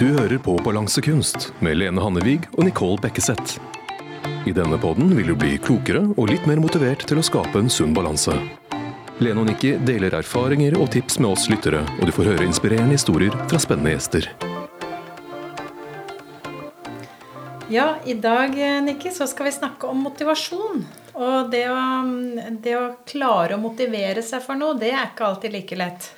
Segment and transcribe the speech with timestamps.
[0.00, 3.58] Du hører på Balansekunst med Lene Hannevig og Nicole Bekkeseth.
[4.48, 7.68] I denne podden vil du bli klokere og litt mer motivert til å skape en
[7.68, 8.32] sunn balanse.
[9.20, 12.96] Lene og Nikki deler erfaringer og tips med oss lyttere, og du får høre inspirerende
[12.96, 14.30] historier fra spennende gjester.
[17.68, 18.56] Ja, i dag
[18.86, 20.80] Nikki, så skal vi snakke om motivasjon.
[21.12, 21.76] Og det å,
[22.64, 26.08] det å klare å motivere seg for noe, det er ikke alltid like lett.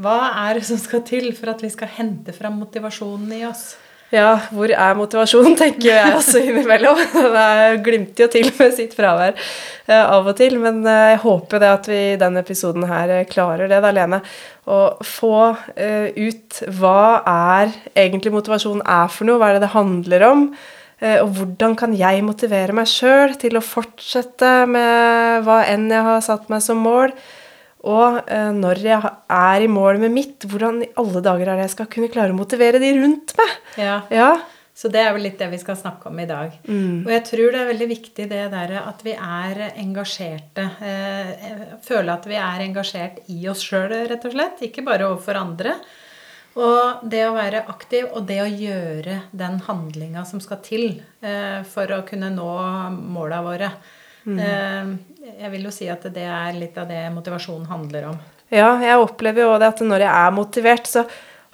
[0.00, 3.74] Hva er det som skal til for at vi skal hente fram motivasjonen i oss?
[4.10, 6.98] Ja, hvor er motivasjonen, tenker jeg også innimellom.
[7.36, 10.56] Det glimter jo til med sitt fravær uh, av og til.
[10.62, 13.92] Men uh, jeg håper det at vi i denne episoden her uh, klarer det, da,
[13.94, 14.22] Lene.
[14.70, 15.34] Å få
[15.80, 20.44] ut hva er egentlig motivasjon er for noe, hva er det det handler om?
[21.00, 26.20] Og hvordan kan jeg motivere meg sjøl til å fortsette med hva enn jeg har
[26.22, 27.16] satt meg som mål?
[27.88, 31.68] Og eh, når jeg er i mål med mitt, hvordan i alle dager er det
[31.68, 33.54] jeg skal kunne klare å motivere de rundt meg?
[33.80, 34.00] Ja.
[34.12, 34.32] ja.
[34.76, 36.54] Så det er vel litt det vi skal snakke om i dag.
[36.64, 37.02] Mm.
[37.04, 40.66] Og jeg tror det er veldig viktig det der at vi er engasjerte.
[40.88, 44.62] Eh, føle at vi er engasjert i oss sjøl, rett og slett.
[44.64, 45.74] Ikke bare overfor andre.
[46.60, 50.86] Og det å være aktiv og det å gjøre den handlinga som skal til
[51.22, 52.50] eh, for å kunne nå
[52.90, 53.70] måla våre.
[54.24, 54.98] Mm.
[55.40, 58.18] Jeg vil jo si at det er litt av det motivasjonen handler om.
[58.50, 61.04] Ja, jeg opplever jo det at når jeg er motivert, så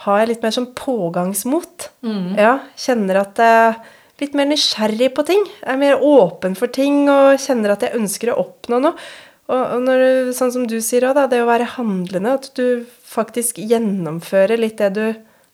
[0.05, 1.91] har jeg litt mer sånn pågangsmot.
[2.07, 2.35] Mm.
[2.41, 3.79] Ja, Kjenner at jeg er
[4.23, 5.45] litt mer nysgjerrig på ting.
[5.61, 9.09] Jeg er mer åpen for ting og kjenner at jeg ønsker å oppnå noe.
[9.47, 14.59] Og når, sånn som du sier òg, det å være handlende, at du faktisk gjennomfører
[14.59, 15.05] litt det du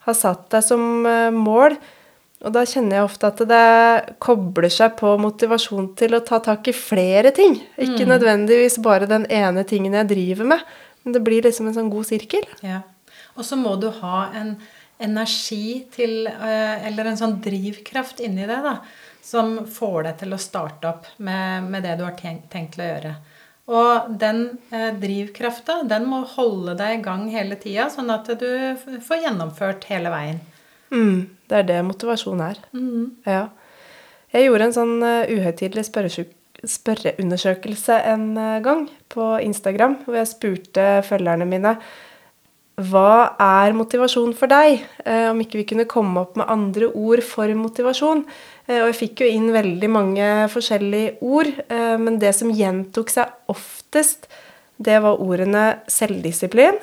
[0.07, 1.77] har satt deg som eh, mål,
[2.43, 6.67] og da kjenner jeg ofte at det kobler seg på motivasjon til å ta tak
[6.71, 7.55] i flere ting.
[7.77, 8.11] Ikke mm.
[8.17, 10.65] nødvendigvis bare den ene tingen jeg driver med.
[11.03, 12.47] Men det blir liksom en sånn god sirkel.
[12.67, 12.81] Ja.
[13.39, 14.57] Og så må du ha en
[15.03, 18.77] energi til eh, Eller en sånn drivkraft inni deg, da.
[19.23, 22.89] Som får deg til å starte opp med, med det du har tenkt, tenkt å
[22.89, 23.15] gjøre.
[23.71, 28.51] Og den eh, drivkrafta, den må holde deg i gang hele tida, sånn at du
[29.07, 30.43] får gjennomført hele veien.
[30.93, 31.21] Mm,
[31.53, 32.61] det er det motivasjon er.
[32.73, 33.11] Mm.
[33.29, 33.51] Ja.
[34.33, 35.85] Jeg gjorde en sånn uh, uhøytidelig
[36.73, 41.77] spørreundersøkelse en uh, gang på Instagram, hvor jeg spurte følgerne mine
[42.83, 44.81] hva er motivasjon for deg?
[45.05, 48.25] Uh, om ikke vi kunne komme opp med andre ord for motivasjon.
[48.73, 51.51] og jeg fikk jo inn veldig mange forskjellige ord,
[52.01, 54.29] men det som gjentok seg oftest,
[54.79, 56.79] det var ordene selvdisiplin,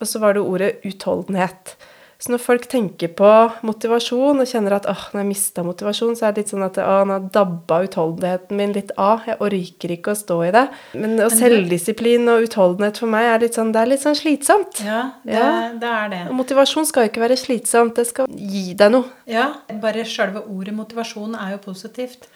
[0.00, 1.76] og så var det ordet utholdenhet.
[2.18, 3.28] Så når folk tenker på
[3.62, 6.80] motivasjon og kjenner at åh, når jeg mista motivasjon, så er det litt sånn at
[6.82, 9.22] åh, nå dabba utholdenheten min litt av.
[9.28, 10.64] Jeg orker ikke å stå i det.
[10.98, 14.82] Men og selvdisiplin og utholdenhet for meg er litt sånn, det er litt sånn slitsomt.
[14.82, 15.52] Ja, det, ja.
[15.78, 16.20] det er det.
[16.32, 17.94] Og motivasjon skal jo ikke være slitsomt.
[18.00, 19.06] Det skal gi deg noe.
[19.30, 22.26] Ja, bare sjølve ordet motivasjon er jo positivt.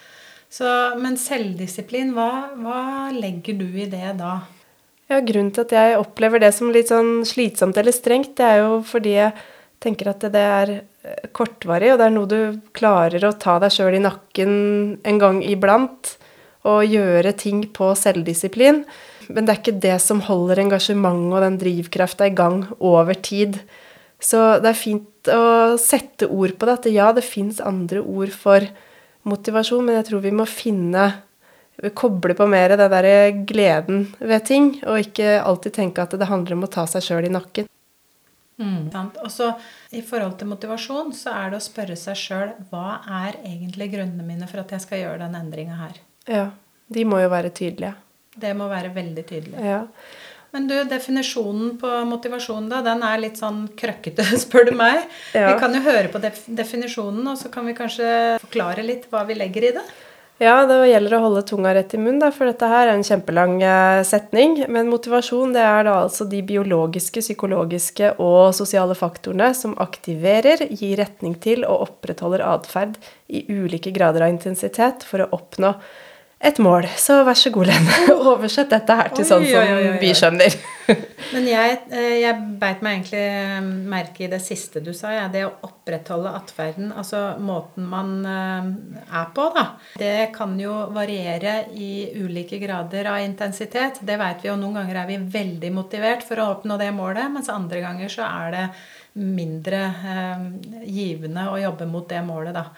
[0.52, 0.68] Så,
[1.02, 4.44] men selvdisiplin, hva, hva legger du i det da?
[5.10, 8.62] Ja, Grunnen til at jeg opplever det som litt sånn slitsomt eller strengt, det er
[8.62, 9.34] jo fordi jeg
[9.82, 12.40] tenker at det er eh, kortvarig, og det er noe du
[12.76, 14.52] klarer å ta deg sjøl i nakken
[15.02, 16.16] en gang iblant.
[16.62, 18.84] Og gjøre ting på selvdisiplin.
[19.26, 23.58] Men det er ikke det som holder engasjementet og den drivkrafta i gang over tid.
[24.22, 26.78] Så det er fint å sette ord på det.
[26.78, 28.62] At ja, det fins andre ord for
[29.26, 31.10] motivasjon, men jeg tror vi må finne
[31.96, 36.54] Koble på mer det derre gleden ved ting, og ikke alltid tenke at det handler
[36.54, 37.66] om å ta seg sjøl i nakken.
[38.60, 38.90] Mm.
[39.24, 39.52] Og så
[39.90, 44.26] I forhold til motivasjon så er det å spørre seg sjøl hva er egentlig grunnene
[44.26, 46.02] mine for at jeg skal gjøre den endringa her.
[46.28, 46.44] Ja.
[46.92, 47.94] De må jo være tydelige.
[48.36, 49.64] Det må være veldig tydelig.
[49.64, 49.82] Ja.
[50.52, 55.06] Men du, definisjonen på motivasjon, da, den er litt sånn krøkkete, spør du meg.
[55.32, 55.52] Ja.
[55.52, 58.08] Vi kan jo høre på definisjonen, og så kan vi kanskje
[58.42, 59.84] forklare litt hva vi legger i det.
[60.42, 63.60] Ja, det gjelder å holde tunga rett i munnen, for dette her er en kjempelang
[63.62, 64.56] eh, setning.
[64.74, 70.96] Men motivasjon det er da altså de biologiske, psykologiske og sosiale faktorene som aktiverer, gir
[70.98, 72.98] retning til og opprettholder atferd
[73.30, 75.76] i ulike grader av intensitet for å oppnå
[76.42, 76.86] et mål.
[76.98, 77.98] Så vær så god, Lene.
[78.32, 80.56] Oversett dette her til oi, sånn som oi, oi, vi skjønner.
[81.34, 85.12] Men jeg, eh, jeg beit meg egentlig eh, merke i det siste du sa.
[85.14, 85.28] Ja.
[85.32, 88.72] Det å opprettholde atferden, altså måten man eh,
[89.06, 89.66] er på, da.
[89.98, 94.02] Det kan jo variere i ulike grader av intensitet.
[94.02, 94.58] Det veit vi jo.
[94.58, 98.26] Noen ganger er vi veldig motivert for å oppnå det målet, mens andre ganger så
[98.26, 98.66] er det
[99.12, 100.44] mindre eh,
[100.88, 102.68] givende å jobbe mot det målet, da.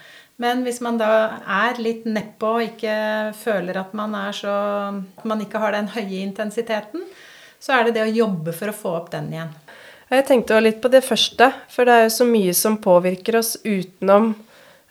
[0.42, 1.10] Men hvis man da
[1.46, 2.94] er litt nedpå og ikke
[3.38, 4.54] føler at man så
[4.90, 7.04] At man ikke har den høye intensiteten,
[7.62, 9.52] så er det det å jobbe for å få opp den igjen.
[10.10, 13.54] Jeg tenkte litt på det første, for det er jo så mye som påvirker oss
[13.64, 14.34] utenom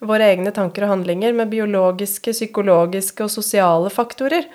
[0.04, 4.48] våre egne tanker og handlinger, med biologiske, psykologiske og sosiale faktorer.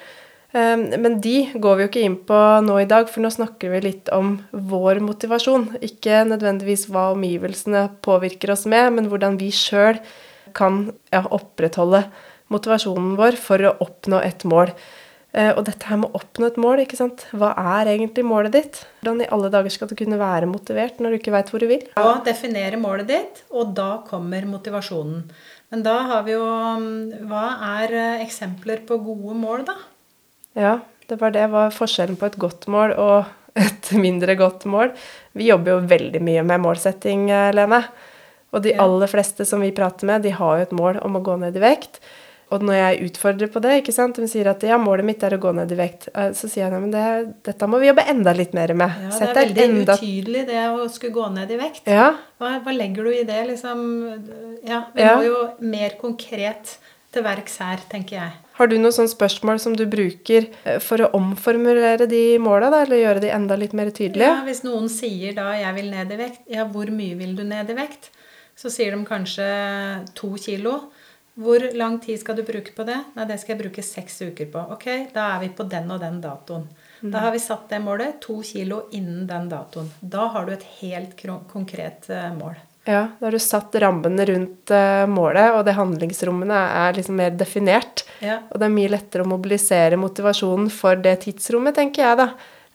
[0.57, 3.73] Ehm, men de går vi jo ikke inn på nå i dag, for nå snakker
[3.75, 5.71] vi litt om vår motivasjon.
[5.85, 10.01] Ikke nødvendigvis hva omgivelsene påvirker oss med, men hvordan vi sjøl
[10.57, 12.05] kan ja, opprettholde
[12.53, 14.73] motivasjonen vår for å oppnå et mål.
[15.37, 17.27] Eh, og dette her med å oppnå et mål, ikke sant.
[17.37, 18.81] Hva er egentlig målet ditt?
[19.03, 21.69] Hvordan i alle dager skal du kunne være motivert når du ikke veit hvor du
[21.69, 21.85] vil?
[21.99, 25.27] Ja, definere målet ditt, og da kommer motivasjonen.
[25.69, 26.45] Men da har vi jo
[26.81, 27.45] mm, Hva
[27.77, 29.77] er eh, eksempler på gode mål, da?
[30.59, 30.79] Ja,
[31.11, 31.45] det var det.
[31.53, 33.29] Hva er forskjellen på et godt mål og
[33.69, 34.95] et mindre godt mål?
[35.37, 37.85] Vi jobber jo veldig mye med målsetting, eh, Lene.
[38.55, 41.25] Og de aller fleste som vi prater med, de har jo et mål om å
[41.25, 42.01] gå ned i vekt.
[42.49, 45.37] Og når jeg utfordrer på det, ikke sant, de sier at ja, målet mitt er
[45.37, 47.91] å gå ned i vekt, eh, så sier jeg nei, men det, dette må vi
[47.91, 48.95] jobbe enda litt mer med.
[49.05, 49.97] Ja, det er veldig enda...
[50.01, 51.91] utydelig det å skulle gå ned i vekt.
[51.93, 52.15] Ja.
[52.41, 53.83] Hva, hva legger du i det, liksom?
[54.65, 55.19] Ja, vi ja.
[55.19, 56.79] må jo mer konkret
[57.13, 58.37] til verks her, tenker jeg.
[58.59, 63.05] Har du noen sånne spørsmål som du bruker eh, for å omformulere de måla, eller
[63.05, 64.25] gjøre de enda litt mer tydelige?
[64.25, 67.45] Ja, Hvis noen sier da 'jeg vil ned i vekt', ja, hvor mye vil du
[67.45, 68.09] ned i vekt?
[68.59, 69.47] Så sier de kanskje
[70.19, 70.81] to kilo.
[71.39, 72.97] Hvor lang tid skal du bruke på det?
[73.15, 74.63] Nei, det skal jeg bruke seks uker på.
[74.75, 76.65] Ok, da er vi på den og den datoen.
[76.99, 77.13] Mm.
[77.13, 78.17] Da har vi satt det målet.
[78.25, 79.93] To kilo innen den datoen.
[80.01, 81.15] Da har du et helt
[81.53, 82.59] konkret uh, mål.
[82.89, 87.39] Ja, da har du satt rammene rundt uh, målet, og det handlingsrommene er liksom mer
[87.39, 88.03] definert.
[88.25, 88.41] Ja.
[88.51, 92.29] Og det er mye lettere å mobilisere motivasjonen for det tidsrommet, tenker jeg, da,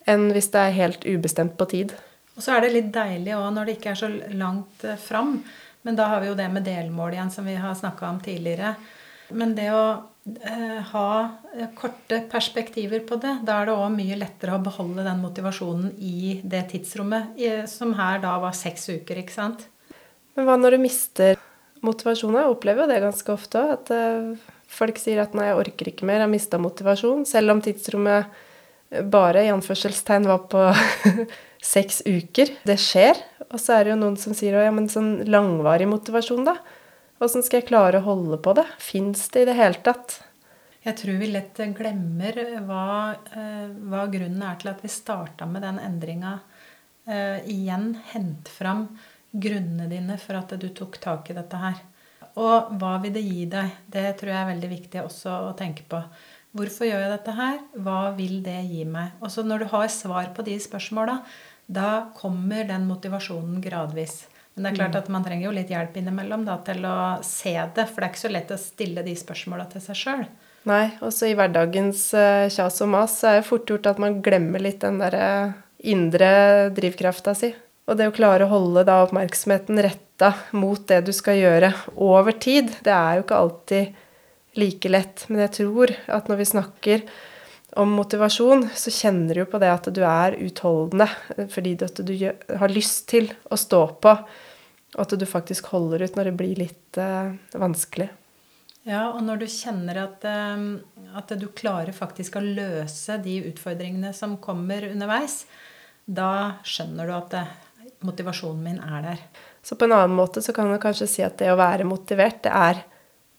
[0.07, 1.91] enn hvis det er helt ubestemt på tid.
[2.37, 5.35] Og så er det litt deilig òg når det ikke er så langt uh, fram.
[5.83, 8.75] Men da har vi jo det med delmål igjen, som vi har snakka om tidligere.
[9.33, 9.83] Men det å
[10.47, 11.09] eh, ha
[11.55, 15.93] eh, korte perspektiver på det, da er det òg mye lettere å beholde den motivasjonen
[15.99, 17.39] i det tidsrommet,
[17.71, 19.67] som her da var seks uker, ikke sant.
[20.33, 21.37] Men hva når du mister
[21.85, 22.41] motivasjonen?
[22.41, 23.67] Jeg opplever jo det ganske ofte.
[23.75, 24.33] At eh,
[24.71, 27.25] folk sier at 'nei, jeg orker ikke mer', jeg har mista motivasjon.
[27.29, 28.41] Selv om tidsrommet
[29.01, 30.67] bare i anførselstegn var på
[31.73, 32.51] seks uker.
[32.67, 33.19] Det skjer.
[33.49, 36.57] Og så er det jo noen som sier ja, men sånn langvarig motivasjon, da?
[37.23, 38.65] Åssen skal jeg klare å holde på det?
[38.81, 40.19] Fins det i det hele tatt?
[40.83, 45.63] Jeg tror vi lett glemmer hva, eh, hva grunnen er til at vi starta med
[45.63, 46.39] den endringa.
[47.03, 48.85] Uh, igjen hent fram
[49.33, 51.81] grunnene dine for at du tok tak i dette her.
[52.39, 53.73] Og hva vil det gi deg?
[53.91, 55.99] Det tror jeg er veldig viktig også å tenke på.
[56.53, 57.57] Hvorfor gjør jeg dette her?
[57.81, 59.15] Hva vil det gi meg?
[59.25, 61.17] Og så når du har svar på de spørsmåla,
[61.65, 64.27] da kommer den motivasjonen gradvis.
[64.53, 64.99] Men det er klart mm.
[64.99, 67.87] at man trenger jo litt hjelp innimellom da, til å se det.
[67.89, 70.23] For det er ikke så lett å stille de spørsmåla til seg sjøl.
[70.69, 74.61] Nei, også i hverdagens uh, kjas og mas er det fort gjort at man glemmer
[74.63, 75.57] litt den derre uh,
[75.89, 77.49] indre drivkrafta si.
[77.89, 82.37] Og det å klare å holde da oppmerksomheten retta mot det du skal gjøre over
[82.37, 84.02] tid, det er jo ikke alltid
[84.59, 85.25] like lett.
[85.29, 87.05] Men jeg tror at når vi snakker
[87.79, 91.07] om motivasjon, så kjenner du jo på det at du er utholdende
[91.49, 92.13] fordi at du
[92.59, 94.13] har lyst til å stå på,
[94.93, 98.11] og at du faktisk holder ut når det blir litt uh, vanskelig.
[98.85, 104.13] Ja, og når du kjenner at, uh, at, du klarer faktisk å løse de utfordringene
[104.13, 105.43] som kommer underveis,
[106.05, 107.53] da skjønner du at uh,
[108.05, 109.27] motivasjonen min er der.
[109.65, 112.43] Så på en annen måte så kan du kanskje si at det å være motivert,
[112.45, 112.83] det er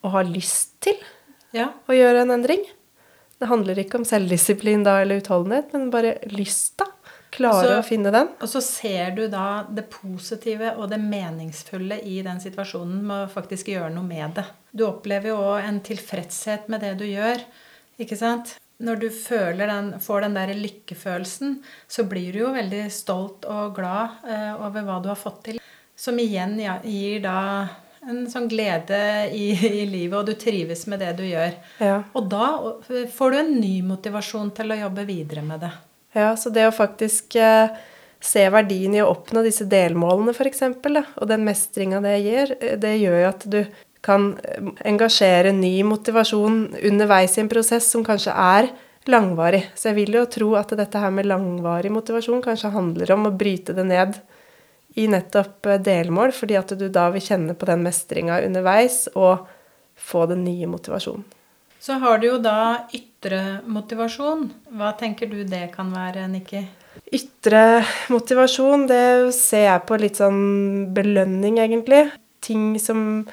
[0.04, 0.98] å ha lyst til
[1.56, 1.70] ja.
[1.88, 2.64] å gjøre en endring.
[3.40, 6.90] Det handler ikke om selvdisiplin da eller utholdenhet, men bare lysta.
[7.34, 8.28] Klare så, å finne den.
[8.44, 13.32] Og så ser du da det positive og det meningsfulle i den situasjonen med å
[13.32, 14.44] faktisk gjøre noe med det.
[14.70, 17.42] Du opplever jo òg en tilfredshet med det du gjør.
[17.98, 18.54] ikke sant?
[18.84, 19.08] Når du
[19.58, 21.58] den, får den der lykkefølelsen,
[21.88, 25.60] så blir du jo veldig stolt og glad eh, over hva du har fått til.
[25.96, 27.38] Som igjen ja, gir da
[28.08, 28.98] en sånn glede
[29.32, 31.56] i, i, livet, og du trives med det du gjør.
[31.80, 31.98] Ja.
[32.16, 32.50] Og da
[33.14, 35.72] får du en ny motivasjon til å jobbe videre med det.
[36.14, 37.72] Ja, så det å faktisk eh,
[38.22, 40.62] se verdien i å oppnå disse delmålene, f.eks.,
[41.18, 43.60] og den mestringa det gir, eh, det gjør jo at du
[44.04, 48.70] kan eh, engasjere ny motivasjon underveis i en prosess som kanskje er
[49.10, 49.64] langvarig.
[49.74, 53.34] Så jeg vil jo tro at dette her med langvarig motivasjon kanskje handler om å
[53.36, 54.16] bryte det ned
[54.94, 59.46] i nettopp eh, delmål, fordi at du da vil kjenne på den mestringa underveis og
[59.94, 61.24] få den nye motivasjonen.
[61.84, 64.46] Så har du jo da ytre motivasjon.
[64.72, 66.62] Hva tenker du det kan være, Nikki?
[67.12, 72.06] Ytre motivasjon, det ser jeg på litt sånn belønning, egentlig.
[72.44, 73.26] Ting som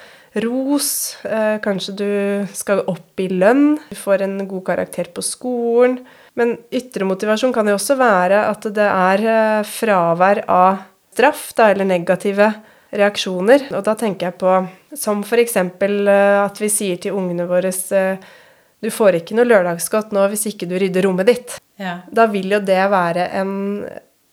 [0.44, 1.15] ros.
[1.24, 2.12] Eh, kanskje du
[2.51, 3.77] skal opp i lønn.
[3.88, 6.01] Du får en god karakter på skolen.
[6.36, 11.70] Men ytre motivasjon kan jo også være at det er eh, fravær av straff, da,
[11.72, 12.51] eller negative
[12.91, 13.70] reaksjoner.
[13.75, 14.56] Og da tenker jeg på
[14.98, 15.58] som f.eks.
[15.58, 17.72] at vi sier til ungene våre
[18.82, 21.60] du får ikke noe lørdagsgodt nå hvis ikke du rydder rommet ditt.
[21.77, 22.00] Ja.
[22.10, 23.53] Da vil jo det være en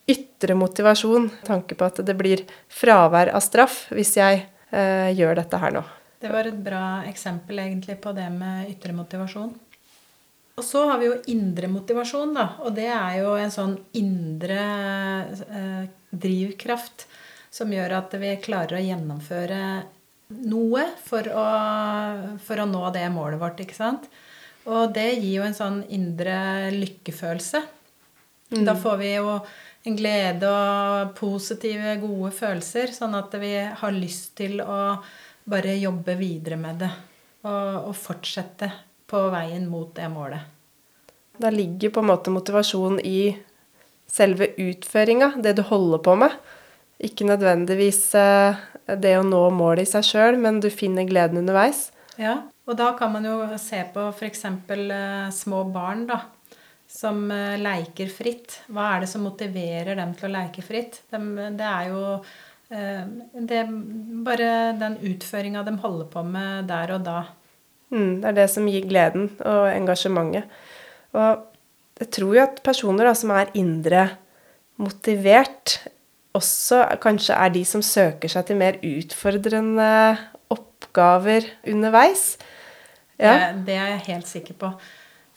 [0.09, 1.29] ytre motivasjon.
[1.45, 2.41] Tanke på at det blir
[2.73, 4.41] fravær av straff hvis jeg
[4.73, 5.85] eh, gjør dette her nå.
[6.19, 9.53] Det var et bra eksempel egentlig på det med ytre motivasjon.
[10.59, 12.45] Og så har vi jo indre motivasjon, da.
[12.67, 14.63] Og det er jo en sånn indre
[15.31, 17.05] eh, drivkraft
[17.49, 19.61] som gjør at vi klarer å gjennomføre
[20.51, 21.45] noe for å,
[22.43, 24.09] for å nå det målet vårt, ikke sant.
[24.69, 27.63] Og det gir jo en sånn indre lykkefølelse.
[28.51, 28.65] Mm.
[28.67, 29.39] Da får vi jo
[29.87, 34.99] en glede og positive, gode følelser, sånn at vi har lyst til å
[35.49, 36.91] bare jobbe videre med det.
[37.47, 38.67] Og, og fortsette
[39.09, 40.47] på veien mot det målet.
[41.39, 43.37] Da ligger på en måte motivasjonen i
[44.09, 46.33] selve utføringa, det du holder på med.
[46.99, 48.57] Ikke nødvendigvis eh,
[48.99, 51.87] det å nå målet i seg sjøl, men du finner gleden underveis.
[52.19, 54.43] Ja, og da kan man jo se på f.eks.
[54.49, 56.19] Eh, små barn da,
[56.91, 58.59] som eh, leker fritt.
[58.67, 61.03] Hva er det som motiverer dem til å leke fritt?
[61.13, 61.23] De,
[61.55, 62.03] det er jo
[62.69, 63.63] det
[64.21, 67.21] bare den utføringa de holder på med der og da.
[67.89, 70.49] Mm, det er det som gir gleden og engasjementet.
[71.17, 71.45] Og
[71.99, 74.05] jeg tror jo at personer da, som er indre
[74.79, 75.79] motivert,
[76.37, 79.89] også kanskje er de som søker seg til mer utfordrende
[80.53, 82.37] oppgaver underveis.
[83.19, 83.33] Ja.
[83.33, 84.71] Det, det, er jeg helt sikker på.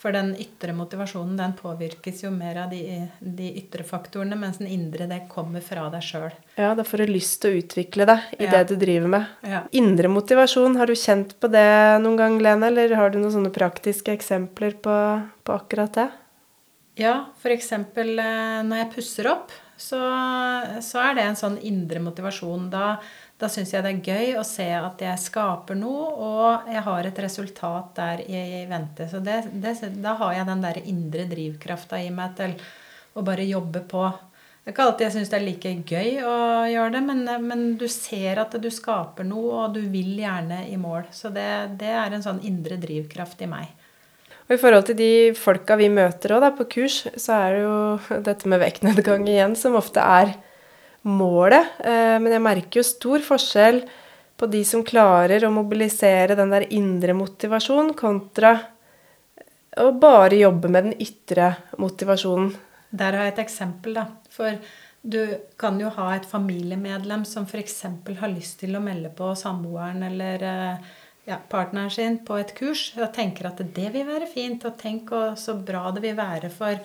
[0.03, 4.71] For den ytre motivasjonen den påvirkes jo mer av de, de ytre faktorene, mens den
[4.75, 6.33] indre det kommer fra deg sjøl.
[6.59, 8.51] Ja, da får du lyst til å utvikle deg i ja.
[8.57, 9.37] det du driver med.
[9.47, 9.63] Ja.
[9.79, 11.69] Indre motivasjon, har du kjent på det
[12.03, 12.73] noen gang, Lene?
[12.73, 14.97] Eller har du noen sånne praktiske eksempler på,
[15.47, 16.09] på akkurat det?
[16.99, 17.71] Ja, f.eks.
[17.73, 18.17] Eh,
[18.67, 20.01] når jeg pusser opp, så,
[20.83, 22.69] så, er det en sånn indre motivasjon.
[22.75, 22.97] Da
[23.43, 27.09] da syns jeg det er gøy å se at jeg skaper noe, og jeg har
[27.09, 29.09] et resultat der i, vente.
[29.11, 32.55] Så det, det, da har jeg den der indre drivkrafta i meg til
[33.19, 34.05] å bare jobbe på.
[34.63, 36.37] Det er ikke alltid jeg syns det er like gøy å
[36.71, 40.79] gjøre det, men, men, du ser at du skaper noe, og du vil gjerne i
[40.79, 41.09] mål.
[41.11, 41.49] Så det,
[41.83, 43.73] det er en sånn indre drivkraft i meg.
[44.47, 47.67] Og I forhold til de folka vi møter også, da, på kurs, så er det
[47.67, 50.37] jo dette med vektnedgang igjen som ofte er
[51.09, 51.79] målet.
[51.85, 53.83] Eh, men jeg merker jo stor forskjell
[54.39, 58.57] på de som klarer å mobilisere den der indre motivasjonen, kontra
[59.79, 62.51] å bare jobbe med den ytre motivasjonen.
[62.93, 64.09] Der har jeg et eksempel, da.
[64.33, 64.59] For
[65.03, 65.21] du
[65.59, 67.79] kan jo ha et familiemedlem som f.eks.
[68.21, 70.91] har lyst til å melde på samboeren eller eh,
[71.31, 75.15] ja, partneren sin på et kurs og tenker at det vil være fint, og tenk
[75.39, 76.79] så bra det vil være for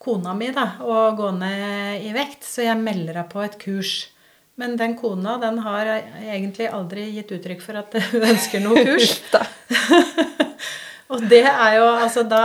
[0.00, 3.94] kona mi da, å gå ned i vekt, så jeg melder henne på et kurs.
[4.60, 5.88] Men den kona den har
[6.20, 9.18] egentlig aldri gitt uttrykk for at hun ønsker noe kurs.
[11.10, 12.42] Og det er jo Altså, da,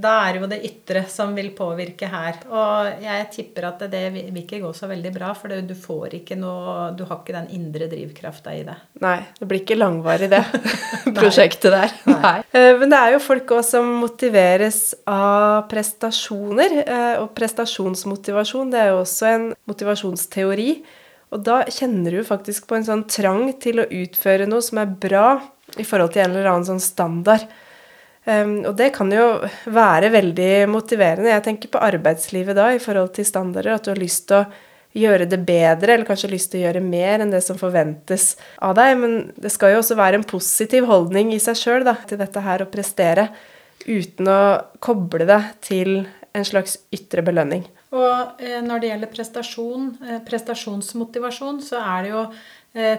[0.00, 2.40] da er det jo det ytre som vil påvirke her.
[2.52, 6.38] Og jeg tipper at det vil ikke gå så veldig bra, for du får ikke
[6.38, 8.76] noe Du har ikke den indre drivkrafta i det.
[9.04, 9.18] Nei.
[9.38, 10.44] Det blir ikke langvarig, det
[11.18, 11.96] prosjektet der.
[12.08, 12.20] Nei.
[12.52, 12.64] Nei.
[12.80, 16.78] men det er jo folk òg som motiveres av prestasjoner.
[16.84, 20.72] Eh, og prestasjonsmotivasjon, det er jo også en motivasjonsteori.
[21.34, 24.92] Og da kjenner du faktisk på en sånn trang til å utføre noe som er
[25.00, 25.26] bra
[25.76, 27.44] i forhold til en eller annen sånn standard.
[28.28, 29.26] Um, og det kan jo
[29.72, 31.32] være veldig motiverende.
[31.32, 33.78] Jeg tenker på arbeidslivet da i forhold til standarder.
[33.78, 34.48] At du har lyst til å
[34.98, 38.76] gjøre det bedre, eller kanskje lyst til å gjøre mer enn det som forventes av
[38.76, 38.96] deg.
[39.00, 42.64] Men det skal jo også være en positiv holdning i seg sjøl til dette her
[42.64, 43.30] å prestere.
[43.88, 44.40] Uten å
[44.84, 46.02] koble det til
[46.36, 47.64] en slags ytre belønning.
[47.96, 52.24] Og eh, når det gjelder prestasjon, eh, prestasjonsmotivasjon, så er det jo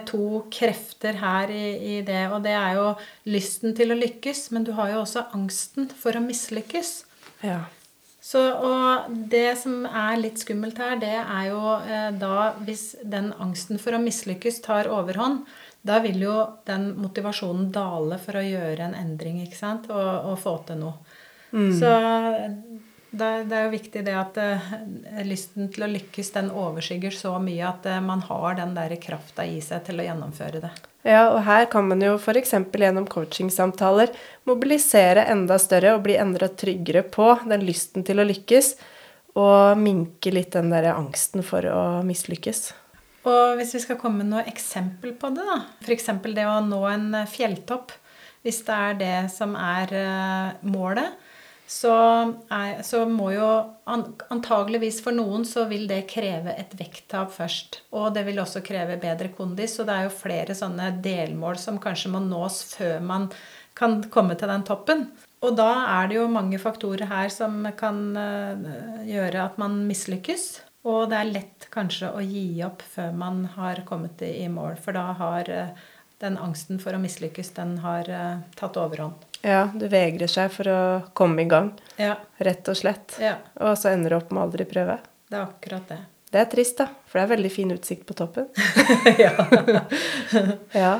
[0.08, 2.22] to krefter her i, i, det.
[2.30, 2.86] Og det er jo
[3.30, 6.94] lysten til å lykkes, men du har jo også angsten for å mislykkes.
[7.46, 7.62] Ja.
[8.20, 13.32] Så, og det som er litt skummelt her, det er jo eh, da hvis den
[13.40, 15.46] angsten for å mislykkes tar overhånd,
[15.82, 16.36] da vil jo
[16.68, 19.88] den motivasjonen dale for å gjøre en endring ikke sant?
[19.88, 21.16] Og, og få til noe.
[21.56, 21.72] Mm.
[21.80, 21.90] Så
[23.10, 24.68] det, det, er jo viktig det at uh,
[25.26, 29.46] lysten til å lykkes den overskygger så mye at uh, man har den der krafta
[29.46, 30.70] i seg til å gjennomføre det.
[31.02, 32.52] Ja, og her kan man jo f.eks.
[32.54, 34.12] gjennom coachingsamtaler
[34.46, 38.74] mobilisere enda større og bli enda tryggere på den lysten til å lykkes,
[39.40, 42.68] og minke litt den der angsten for å mislykkes.
[43.30, 45.58] Og hvis vi skal komme med noe eksempel på det, da.
[45.82, 46.12] F.eks.
[46.30, 47.96] det å nå en fjelltopp.
[48.44, 51.18] Hvis det er det som er uh, målet
[51.70, 51.94] så,
[52.50, 53.46] er, så må jo
[53.86, 57.84] antageligvis for noen så vil det kreve et vekttap først.
[57.94, 59.76] Og det vil også kreve bedre kondis.
[59.78, 63.28] Så det er jo flere sånne delmål som kanskje må nås før man
[63.78, 65.06] kan komme til den toppen.
[65.46, 65.68] Og da
[66.00, 70.50] er det jo mange faktorer her som kan uh, gjøre at man mislykkes.
[70.90, 74.74] Og det er lett kanskje å gi opp før man har kommet i, mål.
[74.82, 75.88] For da har uh,
[76.20, 79.29] den angsten for å mislykkes, den har uh, tatt overhånd.
[79.40, 80.80] Ja, du vegrer seg for å
[81.16, 81.72] komme i gang.
[81.96, 82.16] Ja.
[82.36, 83.16] Rett og slett.
[83.22, 83.38] Ja.
[83.64, 84.98] Og så ender du opp med aldri prøve.
[85.30, 86.00] Det er akkurat det.
[86.30, 86.86] Det er trist, da.
[87.08, 88.50] For det er veldig fin utsikt på toppen.
[89.24, 89.32] ja.
[90.84, 90.92] ja.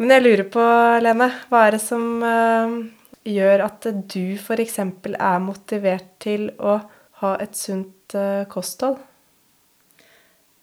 [0.00, 0.64] Men jeg lurer på,
[1.04, 2.78] Lene, hva er det som uh,
[3.28, 4.80] gjør at du f.eks.
[4.80, 6.78] er motivert til å
[7.20, 8.96] ha et sunt uh, kosthold?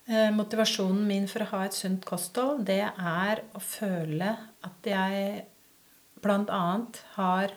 [0.07, 4.31] Eh, motivasjonen min for å ha et sunt kosthold, det er å føle
[4.63, 5.41] at jeg
[6.27, 6.65] bl.a.
[7.15, 7.55] har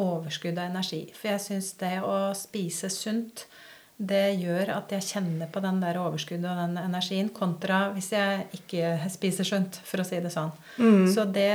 [0.00, 1.04] overskudd av energi.
[1.16, 3.46] For jeg syns det å spise sunt,
[4.02, 8.46] det gjør at jeg kjenner på den der overskuddet og den energien, kontra hvis jeg
[8.58, 10.50] ikke spiser sunt, for å si det sånn.
[10.80, 11.04] Mm.
[11.12, 11.50] Så det,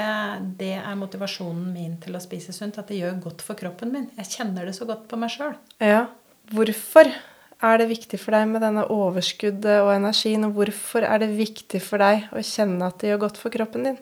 [0.59, 2.79] det, er motivasjonen min til å spise sunt.
[2.79, 4.07] At det gjør godt for kroppen min.
[4.21, 5.57] Jeg kjenner det så godt på meg sjøl.
[5.83, 6.05] Ja.
[6.53, 10.47] Hvorfor er det viktig for deg med denne overskuddet og energien?
[10.47, 13.89] Og hvorfor er det viktig for deg å kjenne at det gjør godt for kroppen
[13.89, 14.00] din?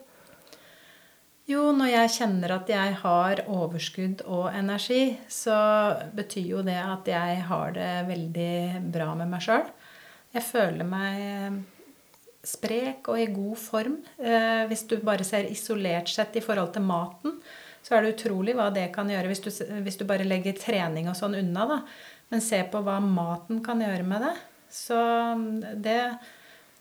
[1.46, 5.58] Jo, når jeg kjenner at jeg har overskudd og energi, så
[6.18, 9.68] betyr jo det at jeg har det veldig bra med meg sjøl.
[10.34, 11.60] Jeg føler meg
[12.46, 14.00] sprek og i god form.
[14.18, 17.38] Eh, hvis du bare ser isolert sett i forhold til maten,
[17.86, 19.52] så er det utrolig hva det kan gjøre hvis du,
[19.86, 21.68] hvis du bare legger trening og sånn unna.
[21.70, 21.80] da.
[22.34, 24.34] Men se på hva maten kan gjøre med det.
[24.74, 24.98] Så
[25.78, 26.00] det,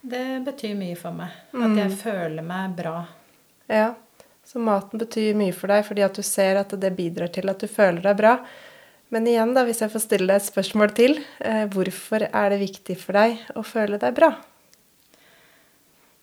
[0.00, 1.36] det betyr mye for meg.
[1.52, 1.98] At jeg mm.
[2.00, 2.96] føler meg bra.
[3.68, 3.92] Ja.
[4.44, 7.60] Så maten betyr mye for deg fordi at du ser at det bidrar til at
[7.60, 8.38] du føler deg bra.
[9.14, 12.62] Men igjen, da, hvis jeg får stille deg et spørsmål til, eh, hvorfor er det
[12.62, 14.32] viktig for deg å føle deg bra?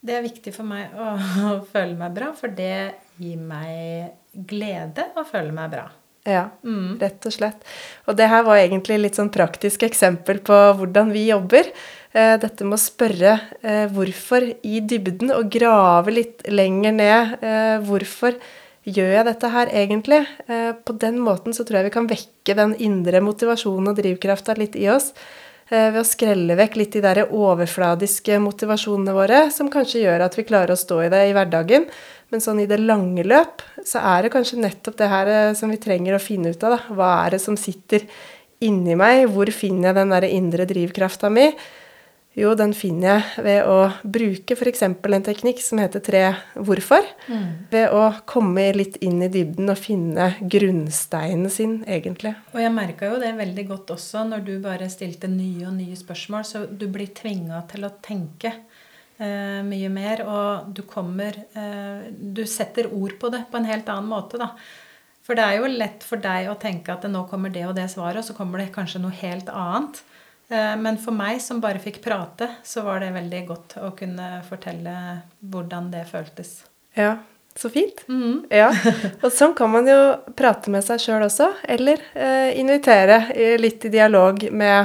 [0.02, 1.14] Det er viktig for meg å,
[1.54, 5.88] å føle meg bra, for det gir meg glede å føle meg bra.
[6.28, 7.00] Ja, mm.
[7.02, 7.64] rett og slett.
[8.06, 11.72] Og det her var egentlig litt sånn praktisk eksempel på hvordan vi jobber.
[12.12, 17.38] Eh, dette med å spørre eh, hvorfor i dybden, og grave litt lenger ned.
[17.40, 18.36] Eh, hvorfor
[18.84, 20.24] gjør jeg dette her egentlig?
[20.82, 24.74] På den måten så tror jeg vi kan vekke den indre motivasjonen og drivkrafta litt
[24.76, 25.12] i oss.
[25.70, 30.48] Ved å skrelle vekk litt de der overfladiske motivasjonene våre, som kanskje gjør at vi
[30.50, 31.86] klarer å stå i det i hverdagen.
[32.34, 35.78] Men sånn i det lange løp så er det kanskje nettopp det her som vi
[35.86, 36.80] trenger å finne ut av.
[36.80, 36.98] da.
[36.98, 38.10] Hva er det som sitter
[38.66, 39.28] inni meg?
[39.30, 41.52] Hvor finner jeg den der indre drivkrafta mi?
[42.32, 44.86] Jo, den finner jeg ved å bruke f.eks.
[44.88, 46.22] en teknikk som heter tre
[46.56, 47.04] hvorfor.
[47.28, 47.48] Mm.
[47.74, 52.32] Ved å komme litt inn i dybden og finne grunnsteinen sin, egentlig.
[52.54, 55.98] Og jeg merka jo det veldig godt også når du bare stilte nye og nye
[56.00, 56.46] spørsmål.
[56.48, 62.46] Så du blir tvinga til å tenke eh, mye mer, og du kommer eh, Du
[62.48, 64.54] setter ord på det på en helt annen måte, da.
[65.28, 67.90] For det er jo lett for deg å tenke at nå kommer det og det
[67.92, 70.00] svaret, og så kommer det kanskje noe helt annet.
[70.52, 74.42] Eh, men for meg som bare fikk prate, så var det veldig godt å kunne
[74.48, 74.96] fortelle
[75.40, 76.58] hvordan det føltes.
[76.98, 77.16] Ja,
[77.56, 78.04] så fint.
[78.12, 78.44] Mm.
[78.52, 78.72] Ja.
[79.24, 80.00] Og sånn kan man jo
[80.36, 83.24] prate med seg sjøl også, eller eh, invitere
[83.62, 84.80] litt i dialog med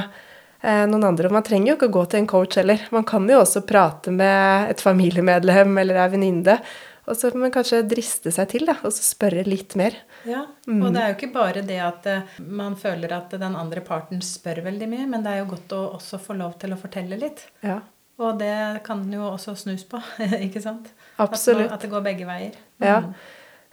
[0.61, 1.31] eh, noen andre.
[1.33, 2.87] Man trenger jo ikke å gå til en coach heller.
[2.95, 6.61] Man kan jo også prate med et familiemedlem eller ei venninne
[7.07, 9.95] og så kan man kanskje driste seg til da, og så spørre litt mer.
[10.27, 10.81] Ja, mm.
[10.81, 14.21] Og det er jo ikke bare det at eh, man føler at den andre parten
[14.25, 17.19] spør veldig mye, men det er jo godt å også få lov til å fortelle
[17.19, 17.45] litt.
[17.65, 17.79] Ja.
[18.17, 20.01] Og det kan jo også snus på,
[20.47, 20.89] ikke sant?
[21.21, 21.69] Absolutt.
[21.69, 22.57] At, at det går begge veier.
[22.81, 22.87] Mm.
[22.89, 23.01] Ja.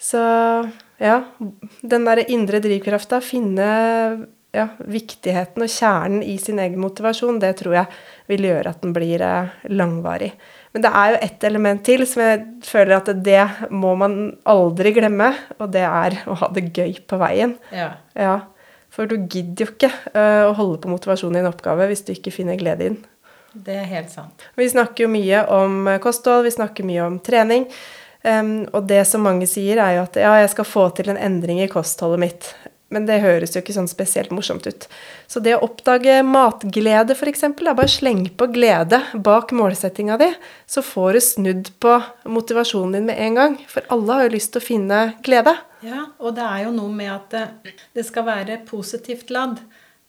[0.04, 0.20] Så
[1.00, 1.18] ja,
[1.82, 3.68] den derre indre drivkrafta, finne
[4.54, 7.88] ja, viktigheten og kjernen i sin egen motivasjon, det tror jeg
[8.30, 10.30] vil gjøre at den blir eh, langvarig.
[10.74, 14.18] Men det er jo ett element til som jeg føler at det må man
[14.50, 17.56] aldri glemme, og det er å ha det gøy på veien.
[17.74, 17.92] Ja.
[18.18, 18.36] ja.
[18.94, 22.12] For du gidder jo ikke uh, å holde på motivasjonen i en oppgave hvis du
[22.14, 23.00] ikke finner glede i den.
[23.54, 24.42] Det er helt sant.
[24.58, 27.68] Vi snakker jo mye om kosthold, vi snakker mye om trening.
[28.26, 31.20] Um, og det som mange sier, er jo at ja, jeg skal få til en
[31.20, 32.50] endring i kostholdet mitt.
[32.94, 34.86] Men det høres jo ikke sånn spesielt morsomt ut.
[35.26, 40.30] Så det å oppdage matglede, f.eks., bare sleng på glede bak målsettinga di,
[40.70, 41.96] så får du snudd på
[42.30, 43.56] motivasjonen din med en gang.
[43.70, 45.56] For alle har jo lyst til å finne glede.
[45.84, 49.58] Ja, og det er jo noe med at det skal være positivt ladd.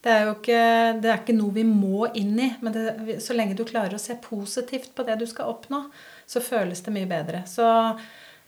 [0.05, 0.59] Det er jo ikke,
[1.01, 2.51] det er ikke noe vi må inn i.
[2.61, 5.81] Men det, så lenge du klarer å se positivt på det du skal oppnå,
[6.29, 7.41] så føles det mye bedre.
[7.49, 7.65] Så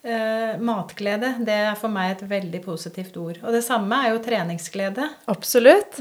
[0.07, 3.39] eh, matglede, det er for meg et veldig positivt ord.
[3.43, 5.07] Og det samme er jo treningsglede.
[5.31, 5.99] Absolutt.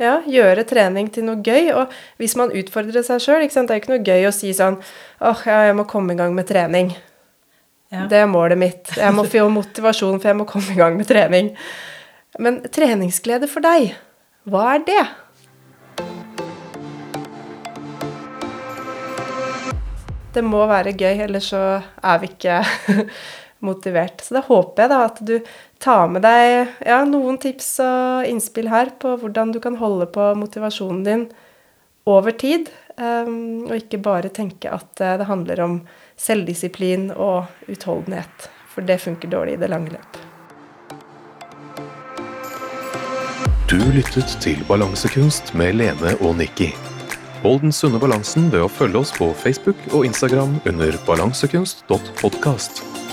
[0.00, 1.72] Ja, Gjøre trening til noe gøy.
[1.76, 4.80] Og hvis man utfordrer seg sjøl Det er ikke noe gøy å si sånn
[5.20, 6.94] åh, ja, jeg må komme i gang med trening.
[7.94, 8.06] Ja.
[8.10, 8.94] Det er målet mitt.
[8.96, 11.52] Jeg må få motivasjon, for jeg må komme i gang med trening.
[12.42, 13.92] Men treningsglede for deg,
[14.50, 15.04] hva er det?
[20.34, 21.62] Det må være gøy, ellers så
[22.02, 22.58] er vi ikke
[23.68, 24.24] motivert.
[24.24, 25.34] Så da håper jeg da at du
[25.82, 30.32] tar med deg ja, noen tips og innspill her på hvordan du kan holde på
[30.38, 31.26] motivasjonen din
[32.10, 32.68] over tid,
[33.00, 35.78] um, og ikke bare tenke at eh, det handler om
[36.20, 38.50] selvdisiplin og utholdenhet.
[38.74, 40.18] For det funker dårlig i det lange løp.
[43.70, 46.74] Du lyttet til Balansekunst med Lene og Nikki.
[47.44, 53.03] Hold den sunne balansen ved å følge oss på Facebook og Instagram under balansekunst.podkast.